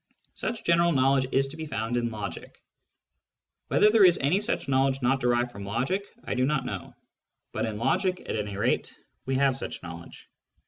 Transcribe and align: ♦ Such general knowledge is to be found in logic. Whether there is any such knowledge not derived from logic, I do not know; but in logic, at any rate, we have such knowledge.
♦ 0.01 0.03
Such 0.33 0.63
general 0.65 0.91
knowledge 0.93 1.27
is 1.31 1.47
to 1.49 1.57
be 1.57 1.67
found 1.67 1.95
in 1.95 2.09
logic. 2.09 2.59
Whether 3.67 3.91
there 3.91 4.03
is 4.03 4.17
any 4.17 4.41
such 4.41 4.67
knowledge 4.67 4.99
not 5.03 5.19
derived 5.19 5.51
from 5.51 5.63
logic, 5.63 6.07
I 6.25 6.33
do 6.33 6.43
not 6.43 6.65
know; 6.65 6.95
but 7.53 7.67
in 7.67 7.77
logic, 7.77 8.19
at 8.27 8.35
any 8.35 8.57
rate, 8.57 8.95
we 9.27 9.35
have 9.35 9.55
such 9.55 9.83
knowledge. 9.83 10.27